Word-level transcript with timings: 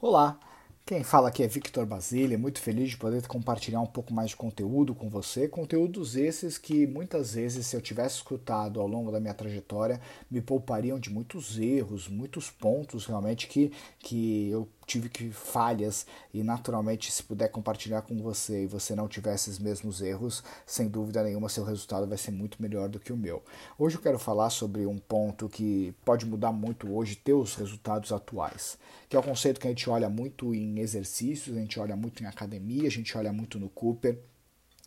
Olá, 0.00 0.38
quem 0.86 1.02
fala 1.02 1.26
aqui 1.26 1.42
é 1.42 1.48
Victor 1.48 1.84
Basile, 1.84 2.36
muito 2.36 2.60
feliz 2.60 2.90
de 2.90 2.96
poder 2.96 3.26
compartilhar 3.26 3.80
um 3.80 3.86
pouco 3.86 4.14
mais 4.14 4.30
de 4.30 4.36
conteúdo 4.36 4.94
com 4.94 5.10
você, 5.10 5.48
conteúdos 5.48 6.14
esses 6.14 6.56
que 6.56 6.86
muitas 6.86 7.34
vezes, 7.34 7.66
se 7.66 7.74
eu 7.74 7.80
tivesse 7.80 8.14
escutado 8.14 8.80
ao 8.80 8.86
longo 8.86 9.10
da 9.10 9.18
minha 9.18 9.34
trajetória, 9.34 10.00
me 10.30 10.40
poupariam 10.40 11.00
de 11.00 11.10
muitos 11.10 11.58
erros, 11.58 12.06
muitos 12.06 12.48
pontos 12.48 13.06
realmente 13.06 13.48
que, 13.48 13.72
que 13.98 14.48
eu 14.50 14.68
tive 14.88 15.10
que 15.10 15.30
falhas 15.30 16.06
e 16.32 16.42
naturalmente 16.42 17.12
se 17.12 17.22
puder 17.22 17.48
compartilhar 17.50 18.00
com 18.00 18.16
você 18.16 18.64
e 18.64 18.66
você 18.66 18.94
não 18.94 19.06
tiver 19.06 19.34
esses 19.34 19.58
mesmos 19.58 20.00
erros, 20.00 20.42
sem 20.64 20.88
dúvida 20.88 21.22
nenhuma 21.22 21.50
seu 21.50 21.62
resultado 21.62 22.06
vai 22.06 22.16
ser 22.16 22.30
muito 22.30 22.60
melhor 22.60 22.88
do 22.88 22.98
que 22.98 23.12
o 23.12 23.16
meu. 23.16 23.42
Hoje 23.78 23.96
eu 23.96 24.02
quero 24.02 24.18
falar 24.18 24.48
sobre 24.48 24.86
um 24.86 24.98
ponto 24.98 25.46
que 25.46 25.94
pode 26.06 26.24
mudar 26.24 26.52
muito 26.52 26.90
hoje 26.90 27.14
teus 27.16 27.54
resultados 27.54 28.12
atuais, 28.12 28.78
que 29.10 29.14
é 29.14 29.18
o 29.18 29.22
conceito 29.22 29.60
que 29.60 29.66
a 29.66 29.70
gente 29.70 29.90
olha 29.90 30.08
muito 30.08 30.54
em 30.54 30.78
exercícios, 30.78 31.54
a 31.54 31.60
gente 31.60 31.78
olha 31.78 31.94
muito 31.94 32.22
em 32.22 32.26
academia, 32.26 32.88
a 32.88 32.90
gente 32.90 33.16
olha 33.16 33.32
muito 33.32 33.58
no 33.58 33.68
Cooper 33.68 34.18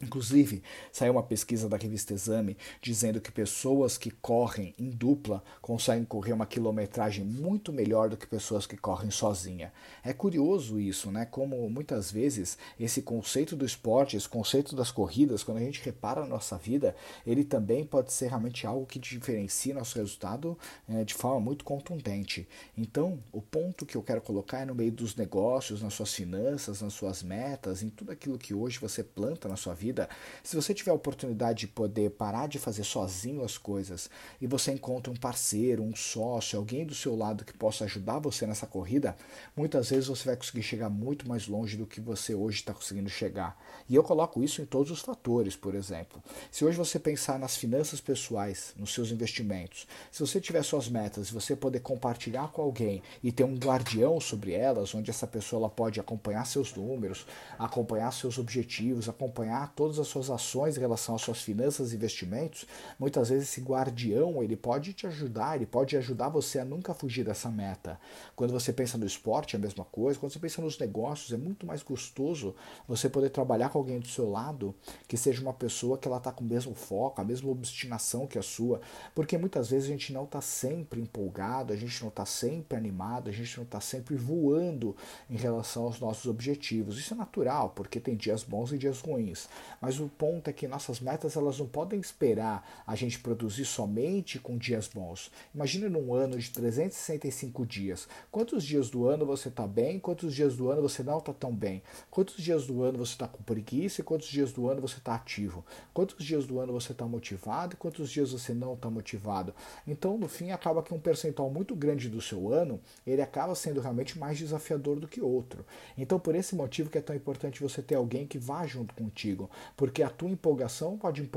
Inclusive, 0.01 0.63
saiu 0.91 1.13
uma 1.13 1.23
pesquisa 1.23 1.69
da 1.69 1.77
revista 1.77 2.13
Exame 2.13 2.57
dizendo 2.81 3.21
que 3.21 3.31
pessoas 3.31 3.97
que 3.97 4.09
correm 4.09 4.73
em 4.77 4.89
dupla 4.89 5.43
conseguem 5.61 6.05
correr 6.05 6.33
uma 6.33 6.45
quilometragem 6.45 7.23
muito 7.23 7.71
melhor 7.71 8.09
do 8.09 8.17
que 8.17 8.25
pessoas 8.25 8.65
que 8.65 8.77
correm 8.77 9.11
sozinha. 9.11 9.71
É 10.03 10.13
curioso 10.13 10.79
isso, 10.79 11.11
né? 11.11 11.25
Como 11.25 11.69
muitas 11.69 12.11
vezes 12.11 12.57
esse 12.79 13.01
conceito 13.01 13.55
do 13.55 13.65
esporte, 13.65 14.17
esse 14.17 14.27
conceito 14.27 14.75
das 14.75 14.91
corridas, 14.91 15.43
quando 15.43 15.57
a 15.57 15.61
gente 15.61 15.83
repara 15.83 16.21
na 16.21 16.27
nossa 16.27 16.57
vida, 16.57 16.95
ele 17.25 17.43
também 17.43 17.85
pode 17.85 18.11
ser 18.11 18.27
realmente 18.29 18.65
algo 18.65 18.85
que 18.85 18.97
diferencia 18.99 19.73
nosso 19.73 19.97
resultado 19.97 20.57
é, 20.89 21.03
de 21.03 21.13
forma 21.13 21.39
muito 21.39 21.63
contundente. 21.63 22.47
Então, 22.77 23.19
o 23.31 23.41
ponto 23.41 23.85
que 23.85 23.95
eu 23.95 24.01
quero 24.01 24.21
colocar 24.21 24.59
é 24.61 24.65
no 24.65 24.73
meio 24.75 24.91
dos 24.91 25.15
negócios, 25.15 25.81
nas 25.81 25.93
suas 25.93 26.13
finanças, 26.13 26.81
nas 26.81 26.93
suas 26.93 27.21
metas, 27.21 27.83
em 27.83 27.89
tudo 27.89 28.11
aquilo 28.11 28.37
que 28.37 28.53
hoje 28.53 28.79
você 28.79 29.03
planta 29.03 29.47
na 29.47 29.55
sua 29.55 29.73
vida 29.73 29.90
vida, 29.91 30.09
se 30.41 30.55
você 30.55 30.73
tiver 30.73 30.91
a 30.91 30.95
oportunidade 30.95 31.59
de 31.59 31.67
poder 31.67 32.11
parar 32.11 32.47
de 32.47 32.57
fazer 32.57 32.83
sozinho 32.83 33.43
as 33.43 33.57
coisas 33.57 34.09
e 34.39 34.47
você 34.47 34.71
encontra 34.71 35.11
um 35.11 35.15
parceiro, 35.15 35.83
um 35.83 35.95
sócio, 35.95 36.57
alguém 36.57 36.85
do 36.85 36.95
seu 36.95 37.15
lado 37.15 37.43
que 37.43 37.53
possa 37.53 37.83
ajudar 37.83 38.19
você 38.19 38.47
nessa 38.47 38.65
corrida, 38.65 39.15
muitas 39.55 39.89
vezes 39.89 40.07
você 40.07 40.25
vai 40.25 40.37
conseguir 40.37 40.63
chegar 40.63 40.89
muito 40.89 41.27
mais 41.27 41.47
longe 41.47 41.75
do 41.75 41.85
que 41.85 41.99
você 41.99 42.33
hoje 42.33 42.59
está 42.59 42.73
conseguindo 42.73 43.09
chegar. 43.09 43.61
E 43.89 43.95
eu 43.95 44.03
coloco 44.03 44.41
isso 44.41 44.61
em 44.61 44.65
todos 44.65 44.91
os 44.91 45.01
fatores, 45.01 45.55
por 45.55 45.75
exemplo. 45.75 46.23
Se 46.49 46.63
hoje 46.63 46.77
você 46.77 46.97
pensar 46.97 47.37
nas 47.37 47.57
finanças 47.57 47.99
pessoais, 47.99 48.73
nos 48.77 48.93
seus 48.93 49.11
investimentos, 49.11 49.87
se 50.09 50.21
você 50.21 50.39
tiver 50.39 50.63
suas 50.63 50.87
metas 50.87 51.27
e 51.27 51.33
você 51.33 51.55
poder 51.55 51.81
compartilhar 51.81 52.51
com 52.51 52.61
alguém 52.61 53.03
e 53.21 53.31
ter 53.31 53.43
um 53.43 53.57
guardião 53.57 54.19
sobre 54.19 54.53
elas, 54.53 54.95
onde 54.95 55.09
essa 55.09 55.27
pessoa 55.27 55.61
ela 55.61 55.69
pode 55.69 55.99
acompanhar 55.99 56.45
seus 56.45 56.73
números, 56.73 57.25
acompanhar 57.59 58.11
seus 58.13 58.37
objetivos, 58.37 59.09
acompanhar 59.09 59.73
todas 59.81 59.97
as 59.97 60.07
suas 60.09 60.29
ações 60.29 60.77
em 60.77 60.79
relação 60.79 61.15
às 61.15 61.23
suas 61.23 61.41
finanças 61.41 61.91
e 61.91 61.95
investimentos, 61.95 62.67
muitas 62.99 63.29
vezes 63.29 63.49
esse 63.49 63.61
guardião 63.61 64.43
ele 64.43 64.55
pode 64.55 64.93
te 64.93 65.07
ajudar, 65.07 65.55
ele 65.55 65.65
pode 65.65 65.97
ajudar 65.97 66.29
você 66.29 66.59
a 66.59 66.65
nunca 66.65 66.93
fugir 66.93 67.25
dessa 67.25 67.49
meta. 67.49 67.99
Quando 68.35 68.51
você 68.51 68.71
pensa 68.71 68.95
no 68.95 69.07
esporte 69.07 69.55
é 69.55 69.57
a 69.57 69.59
mesma 69.59 69.83
coisa, 69.83 70.19
quando 70.19 70.31
você 70.31 70.37
pensa 70.37 70.61
nos 70.61 70.77
negócios 70.77 71.33
é 71.33 71.37
muito 71.37 71.65
mais 71.65 71.81
gostoso 71.81 72.53
você 72.87 73.09
poder 73.09 73.31
trabalhar 73.31 73.69
com 73.69 73.79
alguém 73.79 73.99
do 73.99 74.07
seu 74.07 74.29
lado 74.29 74.75
que 75.07 75.17
seja 75.17 75.41
uma 75.41 75.51
pessoa 75.51 75.97
que 75.97 76.07
ela 76.07 76.17
está 76.17 76.31
com 76.31 76.43
o 76.43 76.47
mesmo 76.47 76.75
foco, 76.75 77.19
a 77.19 77.23
mesma 77.23 77.49
obstinação 77.49 78.27
que 78.27 78.37
a 78.37 78.43
sua, 78.43 78.81
porque 79.15 79.35
muitas 79.35 79.71
vezes 79.71 79.89
a 79.89 79.91
gente 79.93 80.13
não 80.13 80.25
está 80.25 80.41
sempre 80.41 81.01
empolgado, 81.01 81.73
a 81.73 81.75
gente 81.75 81.99
não 82.03 82.09
está 82.09 82.23
sempre 82.23 82.77
animado, 82.77 83.31
a 83.31 83.33
gente 83.33 83.57
não 83.57 83.63
está 83.63 83.81
sempre 83.81 84.15
voando 84.15 84.95
em 85.27 85.37
relação 85.37 85.85
aos 85.85 85.99
nossos 85.99 86.27
objetivos. 86.27 86.99
Isso 86.99 87.15
é 87.15 87.17
natural, 87.17 87.71
porque 87.75 87.99
tem 87.99 88.15
dias 88.15 88.43
bons 88.43 88.71
e 88.71 88.77
dias 88.77 88.99
ruins. 88.99 89.49
Mas 89.79 89.99
o 89.99 90.07
ponto 90.07 90.49
é 90.49 90.53
que 90.53 90.67
nossas 90.67 90.99
metas 90.99 91.35
elas 91.35 91.59
não 91.59 91.67
podem 91.67 91.99
esperar 91.99 92.83
a 92.85 92.95
gente 92.95 93.19
produzir 93.19 93.65
somente 93.65 94.39
com 94.39 94.57
dias 94.57 94.87
bons. 94.87 95.31
Imagina 95.53 95.89
num 95.89 96.13
ano 96.13 96.37
de 96.37 96.49
365 96.49 97.65
dias. 97.65 98.07
Quantos 98.31 98.63
dias 98.63 98.89
do 98.89 99.07
ano 99.07 99.25
você 99.25 99.49
está 99.49 99.67
bem? 99.67 99.99
Quantos 99.99 100.33
dias 100.33 100.55
do 100.55 100.69
ano 100.69 100.81
você 100.81 101.03
não 101.03 101.19
está 101.19 101.33
tão 101.33 101.53
bem? 101.53 101.83
Quantos 102.09 102.37
dias 102.37 102.65
do 102.65 102.81
ano 102.83 102.97
você 102.97 103.13
está 103.13 103.27
com 103.27 103.43
preguiça? 103.43 104.01
E 104.01 104.03
quantos 104.03 104.27
dias 104.27 104.51
do 104.51 104.67
ano 104.67 104.81
você 104.81 104.97
está 104.97 105.15
ativo? 105.15 105.65
Quantos 105.93 106.25
dias 106.25 106.45
do 106.45 106.59
ano 106.59 106.73
você 106.73 106.91
está 106.91 107.05
motivado? 107.05 107.73
E 107.73 107.77
quantos 107.77 108.09
dias 108.09 108.31
você 108.31 108.53
não 108.53 108.73
está 108.73 108.89
motivado? 108.89 109.53
Então, 109.87 110.17
no 110.17 110.27
fim, 110.27 110.51
acaba 110.51 110.81
que 110.81 110.93
um 110.93 110.99
percentual 110.99 111.49
muito 111.49 111.75
grande 111.75 112.09
do 112.09 112.21
seu 112.21 112.51
ano 112.51 112.79
ele 113.05 113.21
acaba 113.21 113.53
sendo 113.53 113.81
realmente 113.81 114.17
mais 114.17 114.37
desafiador 114.37 114.99
do 114.99 115.07
que 115.07 115.21
outro. 115.21 115.65
Então, 115.97 116.19
por 116.19 116.35
esse 116.35 116.55
motivo 116.55 116.89
que 116.89 116.97
é 116.97 117.01
tão 117.01 117.15
importante 117.15 117.61
você 117.61 117.81
ter 117.81 117.95
alguém 117.95 118.25
que 118.25 118.39
vá 118.39 118.65
junto 118.65 118.93
contigo 118.95 119.49
porque 119.75 120.03
a 120.03 120.09
tua 120.09 120.29
empolgação 120.29 120.97
pode 120.97 121.29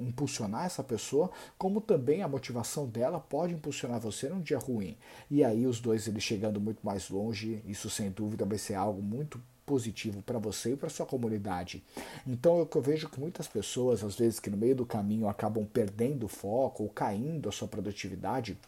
impulsionar 0.00 0.66
essa 0.66 0.82
pessoa, 0.82 1.30
como 1.58 1.80
também 1.80 2.22
a 2.22 2.28
motivação 2.28 2.86
dela 2.86 3.20
pode 3.20 3.54
impulsionar 3.54 4.00
você 4.00 4.28
num 4.28 4.40
dia 4.40 4.58
ruim. 4.58 4.96
E 5.30 5.44
aí 5.44 5.66
os 5.66 5.80
dois 5.80 6.06
eles 6.08 6.22
chegando 6.22 6.60
muito 6.60 6.84
mais 6.84 7.08
longe, 7.08 7.62
isso 7.66 7.88
sem 7.90 8.10
dúvida 8.10 8.44
vai 8.44 8.58
ser 8.58 8.74
algo 8.74 9.02
muito 9.02 9.40
positivo 9.64 10.22
para 10.22 10.38
você 10.38 10.72
e 10.72 10.76
para 10.76 10.88
sua 10.88 11.06
comunidade. 11.06 11.82
Então 12.26 12.58
eu, 12.58 12.68
eu 12.74 12.82
vejo 12.82 13.08
que 13.08 13.18
muitas 13.18 13.48
pessoas, 13.48 14.04
às 14.04 14.16
vezes 14.16 14.38
que 14.38 14.50
no 14.50 14.56
meio 14.56 14.76
do 14.76 14.86
caminho 14.86 15.28
acabam 15.28 15.64
perdendo 15.64 16.24
o 16.26 16.28
foco 16.28 16.82
ou 16.82 16.88
caindo 16.88 17.48
a 17.48 17.52
sua 17.52 17.68
produtividade, 17.68 18.58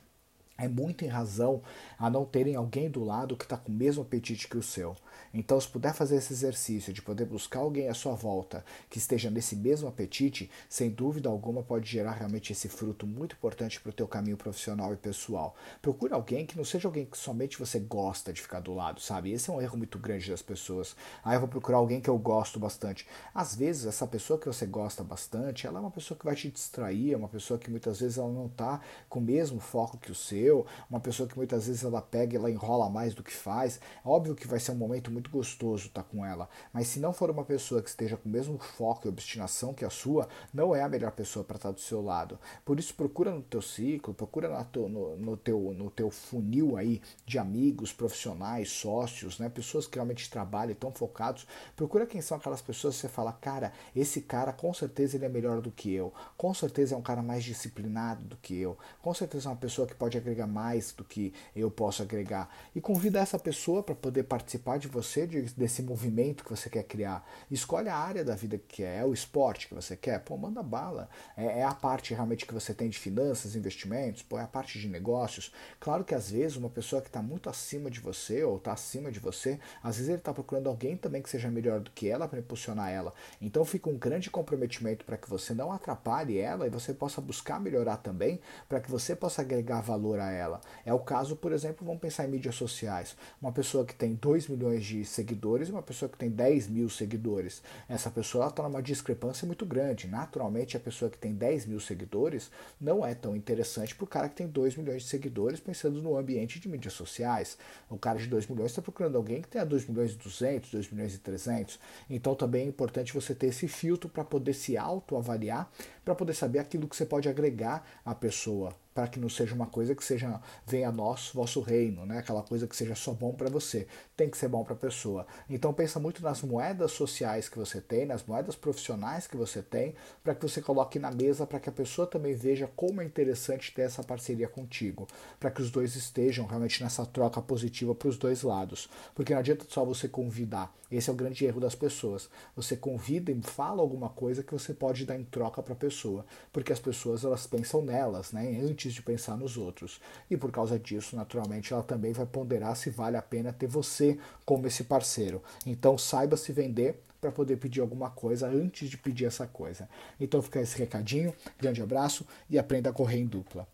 é 0.58 0.68
muito 0.68 1.04
em 1.04 1.08
razão 1.08 1.62
a 1.98 2.08
não 2.08 2.24
terem 2.24 2.56
alguém 2.56 2.90
do 2.90 3.04
lado 3.04 3.36
que 3.36 3.44
está 3.44 3.56
com 3.56 3.70
o 3.70 3.74
mesmo 3.74 4.02
apetite 4.02 4.48
que 4.48 4.56
o 4.56 4.62
seu. 4.62 4.96
Então, 5.32 5.60
se 5.60 5.68
puder 5.68 5.92
fazer 5.92 6.16
esse 6.16 6.32
exercício 6.32 6.92
de 6.92 7.02
poder 7.02 7.26
buscar 7.26 7.60
alguém 7.60 7.88
à 7.88 7.94
sua 7.94 8.14
volta 8.14 8.64
que 8.88 8.98
esteja 8.98 9.30
nesse 9.30 9.54
mesmo 9.54 9.88
apetite, 9.88 10.50
sem 10.68 10.90
dúvida 10.90 11.28
alguma 11.28 11.62
pode 11.62 11.90
gerar 11.90 12.12
realmente 12.12 12.52
esse 12.52 12.68
fruto 12.68 13.06
muito 13.06 13.34
importante 13.34 13.80
para 13.80 13.90
o 13.90 13.92
teu 13.92 14.08
caminho 14.08 14.36
profissional 14.36 14.92
e 14.92 14.96
pessoal. 14.96 15.54
Procure 15.82 16.14
alguém 16.14 16.46
que 16.46 16.56
não 16.56 16.64
seja 16.64 16.88
alguém 16.88 17.04
que 17.04 17.18
somente 17.18 17.58
você 17.58 17.78
gosta 17.78 18.32
de 18.32 18.40
ficar 18.40 18.60
do 18.60 18.72
lado, 18.72 19.00
sabe? 19.00 19.32
Esse 19.32 19.50
é 19.50 19.52
um 19.52 19.60
erro 19.60 19.76
muito 19.76 19.98
grande 19.98 20.30
das 20.30 20.42
pessoas. 20.42 20.96
Ah, 21.22 21.34
eu 21.34 21.40
vou 21.40 21.48
procurar 21.48 21.78
alguém 21.78 22.00
que 22.00 22.08
eu 22.08 22.18
gosto 22.18 22.58
bastante. 22.58 23.06
Às 23.34 23.54
vezes, 23.54 23.86
essa 23.86 24.06
pessoa 24.06 24.38
que 24.38 24.46
você 24.46 24.64
gosta 24.64 25.04
bastante, 25.04 25.66
ela 25.66 25.78
é 25.78 25.80
uma 25.80 25.90
pessoa 25.90 26.16
que 26.18 26.24
vai 26.24 26.34
te 26.34 26.50
distrair, 26.50 27.12
é 27.12 27.16
uma 27.16 27.28
pessoa 27.28 27.58
que 27.58 27.70
muitas 27.70 28.00
vezes 28.00 28.18
ela 28.18 28.32
não 28.32 28.46
está 28.46 28.80
com 29.08 29.18
o 29.18 29.22
mesmo 29.22 29.60
foco 29.60 29.98
que 29.98 30.10
o 30.10 30.14
seu, 30.14 30.45
uma 30.90 31.00
pessoa 31.00 31.28
que 31.28 31.36
muitas 31.36 31.66
vezes 31.66 31.84
ela 31.84 32.02
pega 32.02 32.34
e 32.34 32.36
ela 32.36 32.50
enrola 32.50 32.88
mais 32.88 33.14
do 33.14 33.22
que 33.22 33.32
faz. 33.32 33.80
Óbvio 34.04 34.34
que 34.34 34.46
vai 34.46 34.60
ser 34.60 34.72
um 34.72 34.76
momento 34.76 35.10
muito 35.10 35.30
gostoso 35.30 35.86
estar 35.86 36.02
com 36.02 36.24
ela, 36.24 36.48
mas 36.72 36.88
se 36.88 37.00
não 37.00 37.12
for 37.12 37.30
uma 37.30 37.44
pessoa 37.44 37.82
que 37.82 37.88
esteja 37.88 38.16
com 38.16 38.28
o 38.28 38.32
mesmo 38.32 38.58
foco 38.58 39.06
e 39.06 39.08
obstinação 39.08 39.72
que 39.72 39.84
a 39.84 39.90
sua, 39.90 40.28
não 40.52 40.74
é 40.74 40.82
a 40.82 40.88
melhor 40.88 41.12
pessoa 41.12 41.44
para 41.44 41.56
estar 41.56 41.70
do 41.70 41.80
seu 41.80 42.02
lado. 42.02 42.38
Por 42.64 42.78
isso 42.78 42.94
procura 42.94 43.30
no 43.30 43.42
teu 43.42 43.62
ciclo, 43.62 44.14
procura 44.14 44.48
no, 44.48 44.88
no, 44.88 45.16
no, 45.16 45.36
teu, 45.36 45.74
no 45.74 45.90
teu 45.90 46.10
funil 46.10 46.76
aí 46.76 47.00
de 47.24 47.38
amigos, 47.38 47.92
profissionais, 47.92 48.70
sócios, 48.70 49.38
né, 49.38 49.48
pessoas 49.48 49.86
que 49.86 49.96
realmente 49.96 50.30
trabalham 50.30 50.70
e 50.70 50.72
estão 50.72 50.92
focados. 50.92 51.46
Procura 51.74 52.06
quem 52.06 52.20
são 52.20 52.36
aquelas 52.36 52.60
pessoas 52.60 52.96
que 52.96 53.02
você 53.02 53.08
fala, 53.08 53.32
cara, 53.32 53.72
esse 53.94 54.20
cara 54.20 54.52
com 54.52 54.72
certeza 54.74 55.16
ele 55.16 55.24
é 55.24 55.28
melhor 55.28 55.60
do 55.60 55.70
que 55.70 55.92
eu, 55.92 56.12
com 56.36 56.52
certeza 56.52 56.94
é 56.94 56.98
um 56.98 57.02
cara 57.02 57.22
mais 57.22 57.44
disciplinado 57.44 58.22
do 58.24 58.36
que 58.36 58.56
eu, 58.58 58.76
com 59.00 59.14
certeza 59.14 59.48
é 59.48 59.52
uma 59.52 59.56
pessoa 59.56 59.86
que 59.86 59.94
pode 59.94 60.16
agregar 60.16 60.35
mais 60.44 60.90
do 60.90 61.04
que 61.04 61.32
eu 61.54 61.70
posso 61.70 62.02
agregar. 62.02 62.52
E 62.74 62.80
convida 62.80 63.20
essa 63.20 63.38
pessoa 63.38 63.80
para 63.80 63.94
poder 63.94 64.24
participar 64.24 64.78
de 64.78 64.88
você 64.88 65.24
de, 65.24 65.42
desse 65.42 65.82
movimento 65.82 66.42
que 66.42 66.50
você 66.50 66.68
quer 66.68 66.82
criar. 66.82 67.24
Escolhe 67.48 67.88
a 67.88 67.96
área 67.96 68.24
da 68.24 68.34
vida 68.34 68.58
que 68.58 68.78
quer, 68.78 69.02
é 69.02 69.04
o 69.04 69.14
esporte 69.14 69.68
que 69.68 69.74
você 69.74 69.96
quer, 69.96 70.18
pô, 70.18 70.36
manda 70.36 70.62
bala. 70.64 71.08
É, 71.36 71.60
é, 71.60 71.62
a 71.62 71.74
parte 71.74 72.12
realmente 72.12 72.44
que 72.44 72.52
você 72.52 72.74
tem 72.74 72.88
de 72.88 72.98
finanças, 72.98 73.54
investimentos, 73.54 74.22
pô, 74.22 74.36
é 74.38 74.42
a 74.42 74.48
parte 74.48 74.80
de 74.80 74.88
negócios. 74.88 75.52
Claro 75.78 76.04
que 76.04 76.14
às 76.14 76.30
vezes 76.30 76.56
uma 76.56 76.68
pessoa 76.68 77.00
que 77.00 77.08
está 77.08 77.22
muito 77.22 77.48
acima 77.48 77.88
de 77.88 78.00
você 78.00 78.42
ou 78.42 78.56
está 78.56 78.72
acima 78.72 79.12
de 79.12 79.20
você, 79.20 79.60
às 79.82 79.96
vezes 79.96 80.08
ele 80.08 80.18
está 80.18 80.34
procurando 80.34 80.68
alguém 80.68 80.96
também 80.96 81.22
que 81.22 81.30
seja 81.30 81.48
melhor 81.50 81.78
do 81.80 81.90
que 81.92 82.08
ela 82.08 82.26
para 82.26 82.40
impulsionar 82.40 82.90
ela. 82.90 83.12
Então 83.40 83.64
fica 83.64 83.88
um 83.88 83.96
grande 83.96 84.30
comprometimento 84.30 85.04
para 85.04 85.16
que 85.16 85.28
você 85.28 85.54
não 85.54 85.70
atrapalhe 85.70 86.38
ela 86.38 86.66
e 86.66 86.70
você 86.70 86.92
possa 86.92 87.20
buscar 87.20 87.60
melhorar 87.60 87.98
também 87.98 88.40
para 88.68 88.80
que 88.80 88.90
você 88.90 89.14
possa 89.14 89.42
agregar 89.42 89.80
valor 89.80 90.18
a 90.18 90.25
ela. 90.30 90.60
É 90.84 90.92
o 90.92 90.98
caso, 90.98 91.36
por 91.36 91.52
exemplo, 91.52 91.86
vamos 91.86 92.00
pensar 92.00 92.24
em 92.26 92.30
mídias 92.30 92.54
sociais. 92.54 93.16
Uma 93.40 93.52
pessoa 93.52 93.84
que 93.84 93.94
tem 93.94 94.14
2 94.14 94.48
milhões 94.48 94.84
de 94.84 95.04
seguidores 95.04 95.68
e 95.68 95.72
uma 95.72 95.82
pessoa 95.82 96.08
que 96.08 96.16
tem 96.16 96.30
10 96.30 96.68
mil 96.68 96.88
seguidores. 96.88 97.62
Essa 97.88 98.10
pessoa 98.10 98.48
está 98.48 98.62
numa 98.62 98.82
discrepância 98.82 99.46
muito 99.46 99.64
grande. 99.64 100.06
Naturalmente, 100.06 100.76
a 100.76 100.80
pessoa 100.80 101.10
que 101.10 101.18
tem 101.18 101.34
10 101.34 101.66
mil 101.66 101.80
seguidores 101.80 102.50
não 102.80 103.04
é 103.04 103.14
tão 103.14 103.36
interessante 103.36 103.94
para 103.94 104.04
o 104.04 104.08
cara 104.08 104.28
que 104.28 104.36
tem 104.36 104.46
2 104.46 104.76
milhões 104.76 105.02
de 105.02 105.08
seguidores, 105.08 105.60
pensando 105.60 106.00
no 106.02 106.16
ambiente 106.16 106.58
de 106.60 106.68
mídias 106.68 106.94
sociais. 106.94 107.58
O 107.90 107.98
cara 107.98 108.18
de 108.18 108.26
2 108.26 108.46
milhões 108.46 108.70
está 108.70 108.82
procurando 108.82 109.16
alguém 109.16 109.42
que 109.42 109.48
tenha 109.48 109.64
2 109.64 109.86
milhões 109.86 110.12
e 110.12 110.16
200, 110.16 110.70
2 110.70 110.90
milhões 110.90 111.14
e 111.14 111.18
300. 111.18 111.78
Então, 112.08 112.34
também 112.34 112.64
é 112.64 112.68
importante 112.68 113.12
você 113.12 113.34
ter 113.34 113.48
esse 113.48 113.68
filtro 113.68 114.08
para 114.08 114.24
poder 114.24 114.54
se 114.54 114.76
autoavaliar, 114.76 115.70
para 116.04 116.14
poder 116.14 116.34
saber 116.34 116.58
aquilo 116.58 116.88
que 116.88 116.96
você 116.96 117.06
pode 117.06 117.28
agregar 117.28 117.86
à 118.04 118.14
pessoa 118.14 118.74
para 118.96 119.08
que 119.08 119.20
não 119.20 119.28
seja 119.28 119.54
uma 119.54 119.66
coisa 119.66 119.94
que 119.94 120.02
seja 120.02 120.40
venha 120.66 120.88
a 120.88 120.92
nós, 120.92 121.30
vosso 121.34 121.60
reino, 121.60 122.06
né? 122.06 122.16
Aquela 122.16 122.42
coisa 122.42 122.66
que 122.66 122.74
seja 122.74 122.94
só 122.94 123.12
bom 123.12 123.34
para 123.34 123.50
você. 123.50 123.86
Tem 124.16 124.30
que 124.30 124.38
ser 124.38 124.48
bom 124.48 124.64
para 124.64 124.72
a 124.72 124.78
pessoa. 124.78 125.26
Então 125.50 125.70
pensa 125.74 126.00
muito 126.00 126.22
nas 126.22 126.40
moedas 126.40 126.92
sociais 126.92 127.46
que 127.46 127.58
você 127.58 127.78
tem, 127.78 128.06
nas 128.06 128.24
moedas 128.24 128.56
profissionais 128.56 129.26
que 129.26 129.36
você 129.36 129.60
tem, 129.60 129.94
para 130.24 130.34
que 130.34 130.40
você 130.40 130.62
coloque 130.62 130.98
na 130.98 131.10
mesa 131.10 131.46
para 131.46 131.60
que 131.60 131.68
a 131.68 131.72
pessoa 131.72 132.06
também 132.06 132.34
veja 132.34 132.70
como 132.74 133.02
é 133.02 133.04
interessante 133.04 133.70
ter 133.74 133.82
essa 133.82 134.02
parceria 134.02 134.48
contigo, 134.48 135.06
para 135.38 135.50
que 135.50 135.60
os 135.60 135.70
dois 135.70 135.94
estejam 135.94 136.46
realmente 136.46 136.82
nessa 136.82 137.04
troca 137.04 137.42
positiva 137.42 137.94
para 137.94 138.08
os 138.08 138.16
dois 138.16 138.42
lados. 138.42 138.88
Porque 139.14 139.34
não 139.34 139.40
adianta 139.40 139.66
só 139.68 139.84
você 139.84 140.08
convidar. 140.08 140.74
Esse 140.90 141.10
é 141.10 141.12
o 141.12 141.16
grande 141.16 141.44
erro 141.44 141.60
das 141.60 141.74
pessoas. 141.74 142.30
Você 142.54 142.76
convida 142.76 143.30
e 143.30 143.42
fala 143.42 143.82
alguma 143.82 144.08
coisa 144.08 144.42
que 144.42 144.52
você 144.52 144.72
pode 144.72 145.04
dar 145.04 145.18
em 145.18 145.24
troca 145.24 145.62
para 145.62 145.74
a 145.74 145.76
pessoa, 145.76 146.24
porque 146.50 146.72
as 146.72 146.78
pessoas 146.78 147.24
elas 147.24 147.46
pensam 147.46 147.82
nelas, 147.82 148.32
né, 148.32 148.52
antes 148.86 148.94
de 148.94 149.02
pensar 149.02 149.36
nos 149.36 149.56
outros. 149.56 150.00
E 150.30 150.36
por 150.36 150.50
causa 150.50 150.78
disso, 150.78 151.16
naturalmente, 151.16 151.72
ela 151.72 151.82
também 151.82 152.12
vai 152.12 152.24
ponderar 152.24 152.76
se 152.76 152.88
vale 152.88 153.16
a 153.16 153.22
pena 153.22 153.52
ter 153.52 153.66
você 153.66 154.18
como 154.44 154.66
esse 154.66 154.84
parceiro. 154.84 155.42
Então, 155.66 155.98
saiba 155.98 156.36
se 156.36 156.52
vender 156.52 157.02
para 157.20 157.32
poder 157.32 157.56
pedir 157.56 157.80
alguma 157.80 158.10
coisa 158.10 158.46
antes 158.46 158.88
de 158.88 158.96
pedir 158.96 159.24
essa 159.24 159.46
coisa. 159.46 159.88
Então 160.20 160.40
fica 160.42 160.60
esse 160.60 160.78
recadinho, 160.78 161.34
grande 161.58 161.82
abraço 161.82 162.26
e 162.48 162.58
aprenda 162.58 162.90
a 162.90 162.92
correr 162.92 163.18
em 163.18 163.26
dupla. 163.26 163.66